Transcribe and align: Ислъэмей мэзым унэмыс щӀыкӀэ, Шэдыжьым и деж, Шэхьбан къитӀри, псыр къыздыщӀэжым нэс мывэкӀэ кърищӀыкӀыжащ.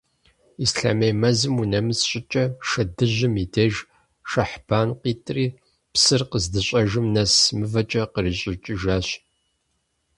Ислъэмей 0.63 1.13
мэзым 1.21 1.55
унэмыс 1.61 1.99
щӀыкӀэ, 2.09 2.45
Шэдыжьым 2.67 3.33
и 3.43 3.45
деж, 3.53 3.73
Шэхьбан 4.29 4.89
къитӀри, 5.01 5.45
псыр 5.93 6.21
къыздыщӀэжым 6.29 7.05
нэс 7.15 7.33
мывэкӀэ 7.57 8.03
кърищӀыкӀыжащ. 8.13 9.07